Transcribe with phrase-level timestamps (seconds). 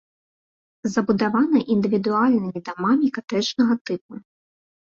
[0.93, 4.13] Забудавана індывідуальнымі дамамі катэджнага тыпу.